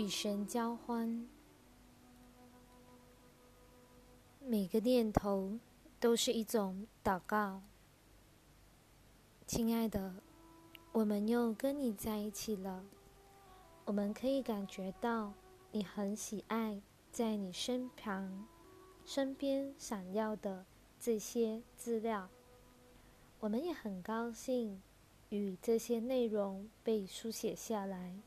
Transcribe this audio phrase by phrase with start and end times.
[0.00, 1.28] 与神交欢，
[4.42, 5.58] 每个念头
[6.00, 7.60] 都是一种祷告。
[9.46, 10.14] 亲爱的，
[10.92, 12.82] 我们又跟你在一起了。
[13.84, 15.34] 我们可以感觉到
[15.70, 16.80] 你很喜爱
[17.12, 18.46] 在你身旁、
[19.04, 20.64] 身边闪耀的
[20.98, 22.26] 这些资料。
[23.38, 24.80] 我们也很高兴
[25.28, 28.18] 与这些内容被书写下来。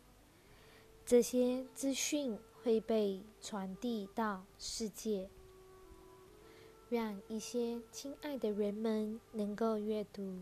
[1.06, 5.30] 这些资讯会被传递到世界，
[6.90, 10.42] 让一些亲爱的人们能够阅读。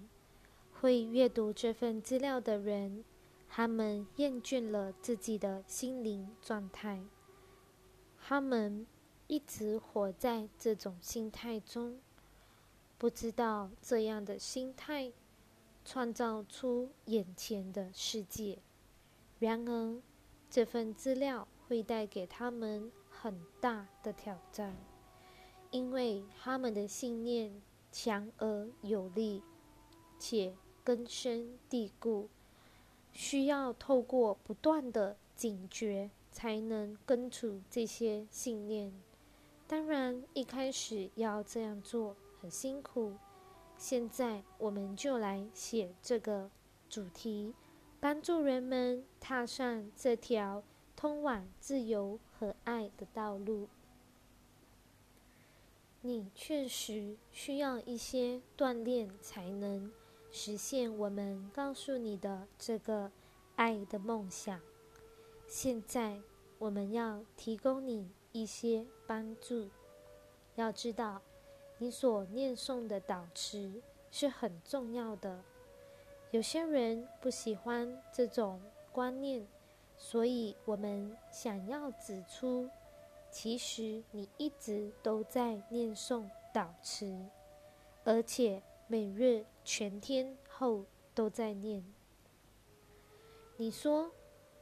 [0.79, 3.03] 会阅读这份资料的人，
[3.49, 7.03] 他们厌倦了自己的心灵状态，
[8.19, 8.85] 他们
[9.27, 11.99] 一直活在这种心态中，
[12.97, 15.11] 不知道这样的心态
[15.83, 18.59] 创造出眼前的世界。
[19.39, 20.01] 然而，
[20.51, 24.75] 这份资料会带给他们很大的挑战，
[25.69, 29.41] 因为他们的信念强而有力，
[30.19, 32.27] 且根深蒂固，
[33.13, 38.93] 需要透过不断的警觉才能根除这些信念。
[39.65, 43.13] 当然，一开始要这样做很辛苦。
[43.77, 46.51] 现在，我们就来写这个
[46.89, 47.53] 主题。
[48.01, 50.63] 帮助人们踏上这条
[50.95, 53.69] 通往自由和爱的道路。
[56.01, 59.91] 你确实需要一些锻炼，才能
[60.31, 63.11] 实现我们告诉你的这个
[63.55, 64.59] 爱的梦想。
[65.47, 66.19] 现在，
[66.57, 69.69] 我们要提供你一些帮助。
[70.55, 71.21] 要知道，
[71.77, 73.79] 你所念诵的导词
[74.09, 75.43] 是很重要的。
[76.31, 79.45] 有些人不喜欢这种观念，
[79.97, 82.69] 所以我们想要指出，
[83.29, 86.23] 其实你一直都在念诵
[86.53, 87.13] 导词，
[88.05, 91.83] 而且每日全天候都在念。
[93.57, 94.09] 你说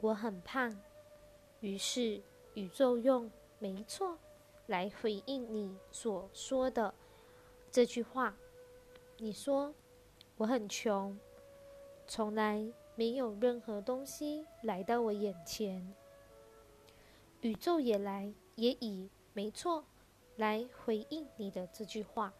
[0.01, 0.75] 我很胖，
[1.59, 2.19] 于是
[2.55, 3.29] 宇宙用
[3.59, 4.17] “没错”
[4.65, 6.91] 来回应你所说的
[7.69, 8.35] 这句话。
[9.17, 9.71] 你说
[10.37, 11.15] 我很穷。
[12.09, 12.65] 从来
[12.95, 15.93] 没有任何东西来到我眼前，
[17.41, 19.85] 宇宙也来，也以没错
[20.35, 22.33] 来回应你的这句话。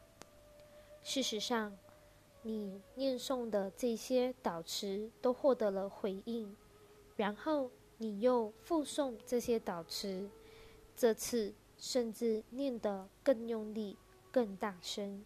[1.03, 1.77] 事实上，
[2.41, 6.57] 你念诵的这些导词都获得了回应，
[7.15, 7.69] 然后
[7.99, 10.27] 你又复诵这些导词，
[10.95, 13.95] 这次甚至念得更用力、
[14.31, 15.23] 更大声，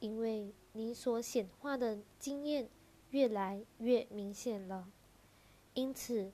[0.00, 2.68] 因为你所显化的经验。
[3.10, 4.90] 越来越明显了，
[5.74, 6.32] 因此，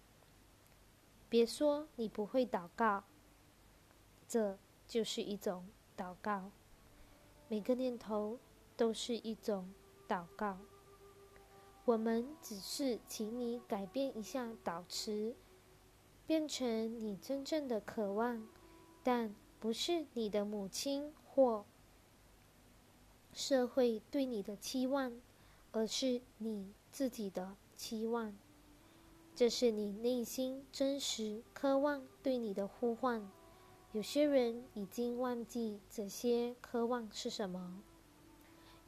[1.28, 3.04] 别说你不会祷告，
[4.26, 6.50] 这就是一种祷告。
[7.48, 8.38] 每个念头
[8.76, 9.72] 都是一种
[10.08, 10.58] 祷告。
[11.84, 15.36] 我们只是请你改变一下导词，
[16.26, 18.48] 变成你真正的渴望，
[19.02, 21.66] 但不是你的母亲或
[23.32, 25.20] 社会对你的期望。
[25.76, 28.32] 而是你自己的期望，
[29.34, 33.28] 这是你内心真实渴望对你的呼唤。
[33.90, 37.82] 有些人已经忘记这些渴望是什么，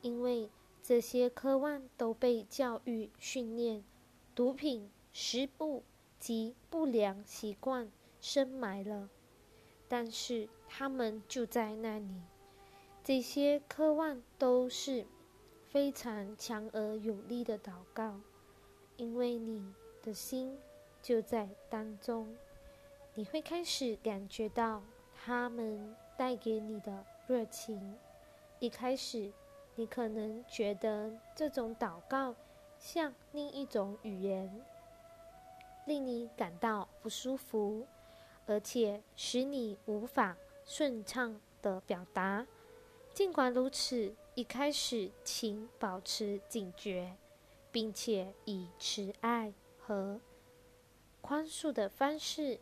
[0.00, 0.48] 因为
[0.80, 3.82] 这些渴望都被教育训练、
[4.36, 5.82] 毒品、食物
[6.20, 9.10] 及不良习惯深埋了。
[9.88, 12.22] 但是他们就在那里，
[13.02, 15.04] 这些渴望都是。
[15.76, 18.18] 非常强而有力的祷告，
[18.96, 20.58] 因为你的心
[21.02, 22.34] 就在当中，
[23.12, 24.82] 你会开始感觉到
[25.14, 27.94] 他们带给你的热情。
[28.58, 29.30] 一开始，
[29.74, 32.34] 你可能觉得这种祷告
[32.78, 34.64] 像另一种语言，
[35.84, 37.86] 令你感到不舒服，
[38.46, 42.46] 而且使你无法顺畅的表达。
[43.12, 44.16] 尽管如此。
[44.36, 47.16] 一开始，请保持警觉，
[47.72, 50.20] 并且以慈爱和
[51.22, 52.60] 宽恕的方式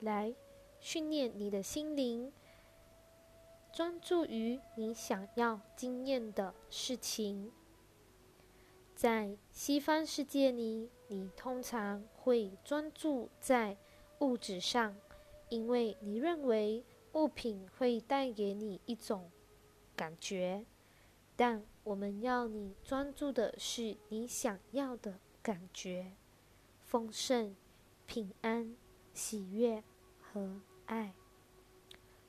[0.00, 0.34] 来
[0.80, 2.32] 训练你的心灵，
[3.72, 7.52] 专注于你想要经验的事情。
[8.96, 13.76] 在西方世界里，你通常会专注在
[14.18, 14.96] 物质上，
[15.48, 19.30] 因为你认为物品会带给你一种
[19.94, 20.66] 感觉。
[21.36, 26.12] 但我们要你专注的是你想要的感觉：
[26.80, 27.54] 丰盛、
[28.06, 28.74] 平安、
[29.12, 29.82] 喜悦
[30.20, 31.14] 和爱。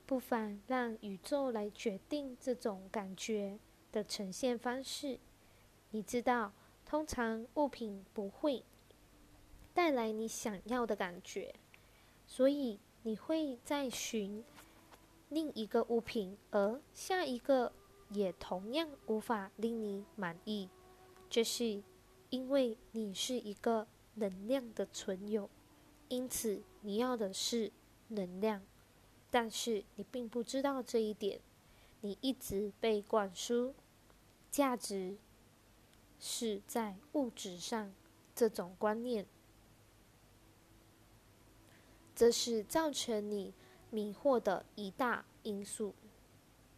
[0.06, 3.57] 不妨让宇宙来决定这种感觉
[3.92, 5.19] 的呈现方式。
[5.92, 6.54] 你知道，
[6.86, 8.63] 通常物品不会
[9.74, 11.56] 带来你想要的感觉，
[12.28, 14.44] 所以你会在寻
[15.30, 17.72] 另一个物品，而下一个
[18.10, 20.69] 也同样无法令你满意。
[21.30, 21.84] 这是
[22.30, 25.50] 因为你是一个能量的存有，
[26.07, 27.72] 因此你要的是
[28.10, 28.62] 能量。
[29.31, 31.42] 但是你并不知道这一点，
[32.02, 33.74] 你一直被灌输
[34.50, 35.18] 价值
[36.19, 37.94] 是在物质上
[38.34, 39.25] 这种观念，
[42.16, 43.54] 这是造成你
[43.90, 45.94] 迷惑的一大因素。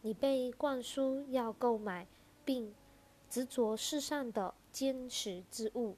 [0.01, 2.07] 你被灌输要购买
[2.43, 2.73] 并
[3.29, 5.95] 执着世上的坚实之物，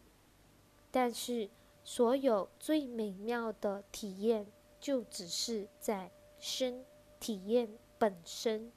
[0.91, 1.49] 但是
[1.83, 4.47] 所有最美妙的体验
[4.79, 6.11] 就只是在。
[6.41, 6.85] 身
[7.19, 7.67] 体验
[7.97, 8.71] 本身，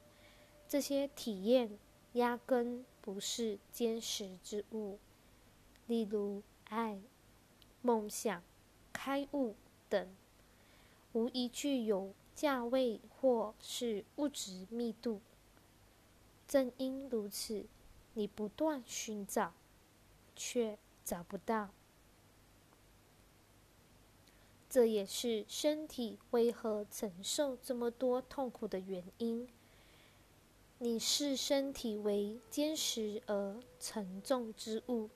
[0.67, 1.79] 这些体验
[2.11, 4.99] 压根不是坚实之物，
[5.87, 6.99] 例如爱、
[7.81, 8.43] 梦想、
[8.91, 9.55] 开悟
[9.87, 10.13] 等，
[11.13, 15.21] 无疑具有价位或是物质密度。
[16.47, 17.65] 正因如此，
[18.13, 19.53] 你不断寻找，
[20.35, 21.69] 却找不到。
[24.69, 29.47] 这也是身体为何承受这么多痛苦的原因。
[30.79, 35.09] 你视身体为坚实而沉重之物，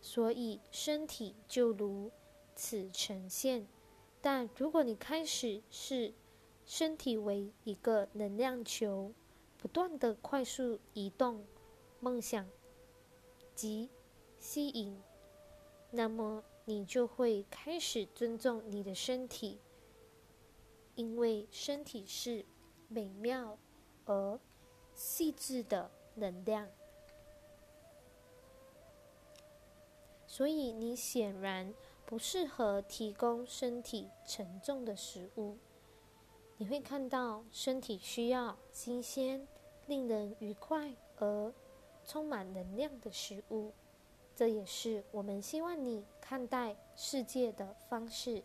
[0.00, 2.10] 所以身体就如
[2.54, 3.66] 此呈现。
[4.20, 6.14] 但如果你开始视
[6.74, 9.12] 身体为一个能量球，
[9.58, 11.44] 不断的快速移动、
[12.00, 12.48] 梦想
[13.54, 13.90] 及
[14.38, 14.98] 吸引，
[15.90, 16.42] 那么。
[16.64, 19.58] 你就会开始尊重你的身体，
[20.94, 22.46] 因为身体是
[22.86, 23.58] 美妙
[24.04, 24.38] 而
[24.94, 26.68] 细致的能量，
[30.24, 31.74] 所以你显然
[32.06, 35.58] 不适合提供身体沉重的食物。
[36.58, 39.46] 你会看到身体需要新鲜、
[39.86, 41.52] 令人愉快而
[42.04, 43.72] 充满能量的食物。
[44.34, 48.42] 这也是我们希望你看待世界的方式。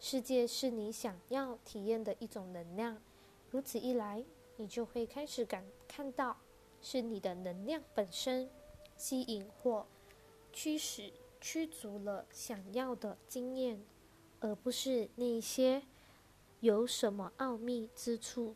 [0.00, 3.00] 世界是你想要体验的一种能量，
[3.50, 4.24] 如此一来，
[4.56, 6.36] 你就会开始感看到
[6.80, 8.48] 是你的能量本身
[8.96, 9.86] 吸引或
[10.52, 13.80] 驱使驱逐了想要的经验，
[14.40, 15.82] 而不是那些
[16.60, 18.54] 有什么奥秘之处。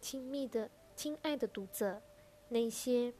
[0.00, 2.02] 亲密的、亲爱的读者，
[2.48, 3.14] 那些。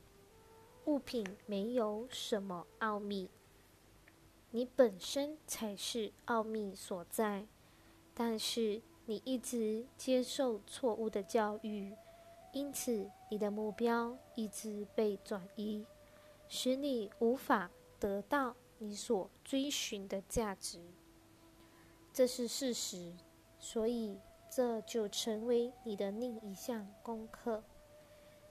[0.87, 3.31] 物品没有什么奥秘，
[4.51, 7.47] 你本身才是奥秘所在。
[8.13, 11.97] 但是你一直接受错误的教育，
[12.53, 15.87] 因此你的目标一直被转移，
[16.49, 20.83] 使你无法得到你所追寻的价值。
[22.13, 23.15] 这是事实，
[23.65, 24.21] 所以
[24.51, 27.65] 这就成为你的另一项功课：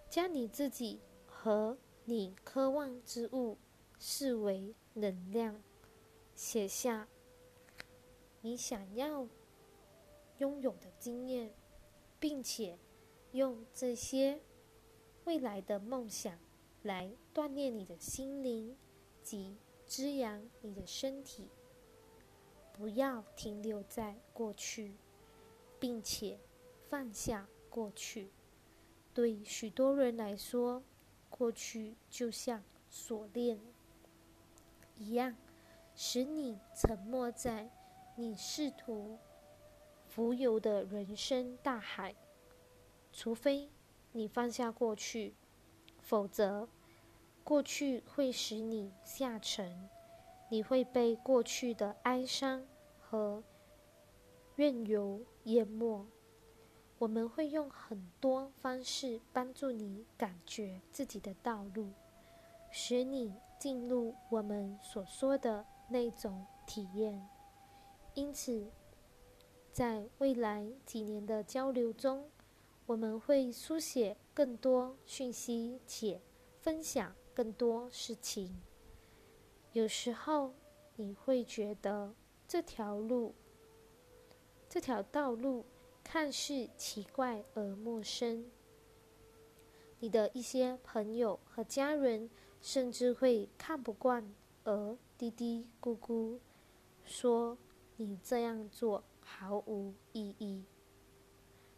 [0.10, 1.78] 将你自己和。
[2.06, 3.58] 你渴望之物
[3.98, 5.64] 视为能量，
[6.36, 7.08] 写下
[8.42, 9.26] 你想要
[10.40, 11.54] 拥有的经验，
[12.20, 12.78] 并且
[13.32, 14.42] 用这些
[15.24, 16.38] 未来的梦想
[16.82, 18.76] 来锻炼你的心灵
[19.24, 19.56] 及
[19.86, 21.48] 滋养你的身体。
[22.74, 24.96] 不要停留在过去，
[25.84, 26.40] 并且
[26.88, 28.32] 放下过去。
[29.14, 30.82] 对许多人来说，
[31.30, 33.60] 过去就像锁链
[34.96, 35.36] 一样，
[35.94, 37.70] 使你沉没在
[38.16, 39.20] 你试图
[40.08, 42.16] 浮游的人生大海。
[43.12, 43.70] 除非
[44.14, 45.36] 你放下过去，
[46.00, 46.70] 否则
[47.44, 49.90] 过去会使你下沉，
[50.48, 52.66] 你会被过去的哀伤
[53.02, 53.44] 和
[54.64, 56.08] 怨尤淹没。
[56.98, 61.90] 我们会用很多方式帮助你感觉自己的道路，
[62.72, 67.28] 使你进入我们所说的那种体验。
[68.14, 68.72] 因此，
[69.74, 72.30] 在未来几年的交流中，
[72.86, 76.22] 我们会书写更多讯息且
[76.62, 78.62] 分享更多事情。
[79.74, 80.54] 有时候，
[80.96, 82.14] 你会觉得
[82.48, 83.36] 这条路，
[84.74, 85.64] 这条道路。
[86.04, 88.46] 看似奇怪而陌生，
[90.00, 94.34] 你的一些朋友和家人甚至会看不惯
[94.66, 96.40] 而嘀嘀咕咕，
[97.06, 97.58] 说
[97.96, 100.66] 你这样做毫无意义。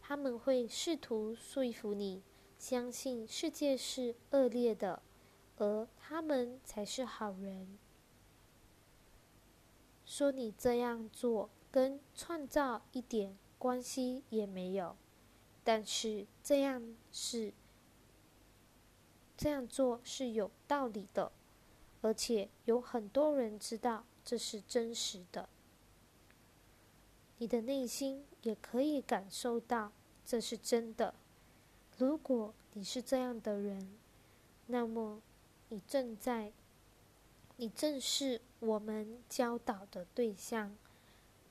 [0.00, 2.22] 他们会试图说服你
[2.58, 5.02] 相信世界是恶劣的，
[5.58, 7.78] 而他们才是好人。
[10.04, 14.96] 说你这样做跟创造一点关系也没有，
[15.62, 17.52] 但是这样是
[19.36, 21.30] 这样做是有道理的，
[22.00, 25.50] 而且有很多人知道这是真实的。
[27.36, 29.92] 你的内心也可以感受到
[30.24, 31.12] 这是真的。
[31.98, 33.98] 如果你是这样的人，
[34.68, 35.20] 那么
[35.68, 36.54] 你正在，
[37.58, 40.74] 你正是我们教导的对象。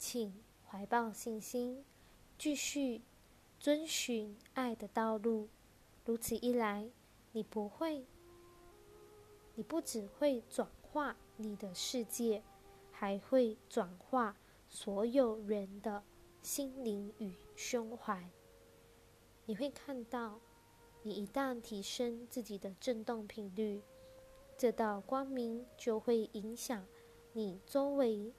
[0.07, 0.31] 请
[0.69, 1.83] 怀抱信心，
[2.37, 3.01] 继续
[3.59, 5.49] 遵循爱的道路。
[6.05, 6.87] 如此一来，
[7.31, 8.05] 你不会，
[9.55, 12.43] 你不只会转化你的世界，
[12.91, 14.37] 还会转化。
[14.69, 16.03] 所有人的
[16.43, 18.29] 心灵与胸怀，
[19.47, 20.39] 你会看到，
[21.01, 23.81] 你一旦提升自己的振动频率，
[24.55, 26.85] 这道光明就会影响
[27.33, 28.31] 你周围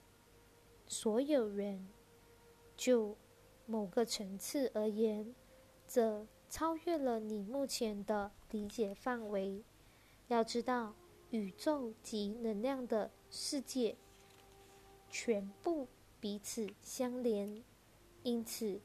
[0.86, 1.88] 所有人。
[2.76, 3.16] 就
[3.66, 5.34] 某个层次而言，
[5.86, 9.62] 这超越了你目前的理解范围。
[10.28, 10.94] 要知道，
[11.30, 13.96] 宇宙及能量的世界
[15.10, 15.88] 全部。
[16.18, 17.62] 彼此相连，
[18.22, 18.80] 因此，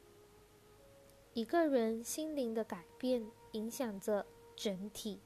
[1.33, 5.21] 一个人心灵的改变影响着整体。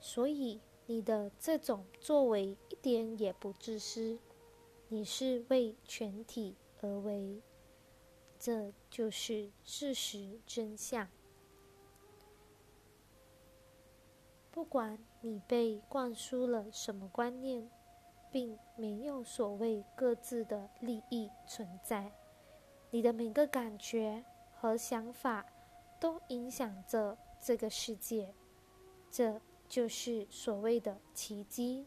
[0.00, 0.60] 所以，
[0.92, 4.18] 你的这种作为一点也不自私，
[4.88, 7.40] 你是为全体而为，
[8.38, 11.08] 这就是事实真相。
[14.50, 17.70] 不管你被灌输了什么观念。
[18.30, 22.10] 并没有所谓各自的利益存在，
[22.90, 25.44] 你的每个感觉和想法
[26.00, 28.32] 都影响着这个世界，
[29.10, 29.38] 这
[29.72, 31.86] 就是所谓的奇迹。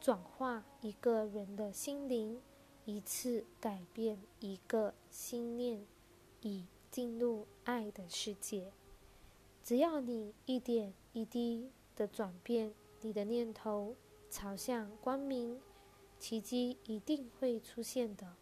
[0.00, 2.42] 转化一个人的心灵，
[2.84, 5.86] 一次改变一个心念，
[6.40, 8.72] 以进入爱的世界。
[9.62, 13.94] 只要你一点一滴的转变你的念头。
[14.28, 15.60] 朝向光明，
[16.18, 18.34] 奇迹一定会出现的。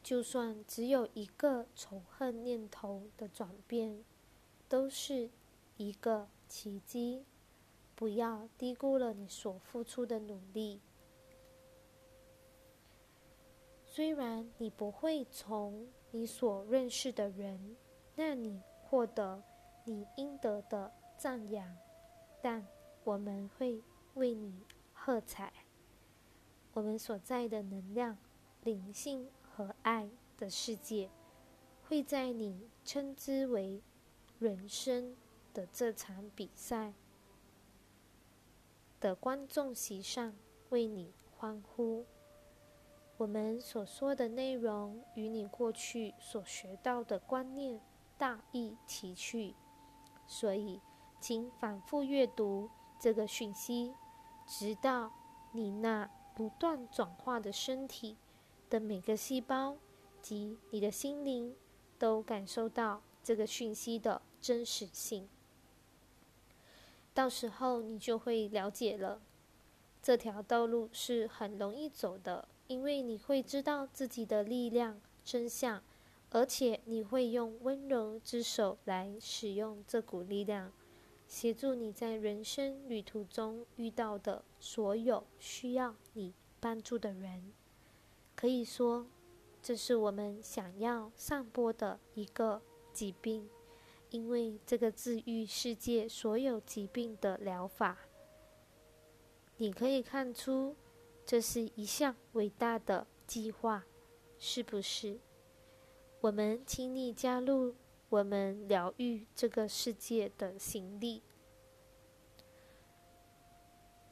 [0.00, 4.04] 就算只有一个仇恨念头的转变，
[4.68, 5.28] 都是
[5.76, 7.24] 一个奇迹。
[7.94, 10.82] 不要低估了你所付出的努力。
[13.86, 17.76] 虽然你不会从你所认识的人
[18.14, 19.42] 那里获得
[19.84, 21.74] 你应得的赞扬，
[22.42, 22.66] 但
[23.04, 23.82] 我们会。
[24.14, 24.54] 为你
[24.92, 25.50] 喝彩。
[26.74, 28.18] 我们所在的能量、
[28.62, 30.06] 灵性和爱
[30.36, 31.08] 的世界，
[31.88, 33.80] 会在你称之为
[34.38, 35.16] 人生
[35.52, 36.92] 的这场比赛
[39.00, 40.34] 的观众席上
[40.70, 42.04] 为你欢呼。
[43.18, 47.80] 我们所说的内容与你过去所学到的观念
[48.18, 49.54] 大异其趣，
[50.26, 50.80] 所以
[51.20, 52.68] 请反复阅读
[52.98, 53.94] 这个讯息。
[54.44, 55.12] 直到
[55.52, 58.16] 你那不断转化的身体
[58.68, 59.76] 的每个细胞
[60.20, 61.54] 及你的心灵
[61.96, 65.28] 都感受到这个讯息的真实性，
[67.14, 69.20] 到时候你就会了解了。
[70.02, 75.82] 这条道路是很容易走的，因为你会知道自己的力量真相，
[76.30, 80.72] 而且你会用温柔之手来使用这股力量。
[81.28, 87.52] 协助你在人生旅途中遇到的所有需要你帮助的人，
[88.34, 89.06] 可以说，
[89.62, 92.60] 这是我们想要散播的一个
[92.92, 93.48] 疾病，
[94.12, 97.98] 因为这个治愈世界所有疾病的疗法。
[99.56, 100.76] 你可以看出，
[101.26, 103.84] 这是一项伟大的计划，
[104.38, 105.18] 是不是？
[106.20, 107.74] 我们请你加入。
[108.10, 111.22] 我们疗愈这个世界的行力，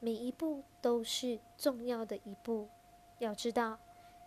[0.00, 2.66] 每一步都是重要的一步。
[3.19, 3.78] 要知道，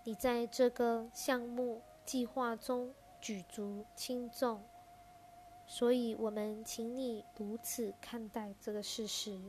[0.04, 4.64] 你在这个项目计划中举足轻重，
[5.76, 9.42] 所以我们请你如此看待这个事实：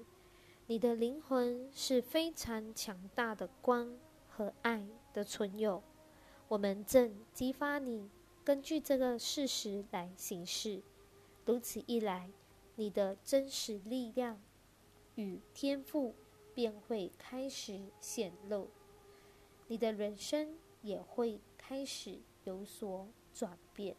[0.66, 3.94] 你的灵魂是非常强大的光
[4.26, 5.82] 和爱的存有。
[6.48, 8.08] 我们正激发你。
[8.42, 10.80] 根据这个事实来行事，
[11.44, 12.30] 如此一来，
[12.76, 14.40] 你的真实力量
[15.16, 16.14] 与天赋
[16.54, 18.70] 便会开始显露。
[19.66, 23.94] 你的人生也会开始有所转变。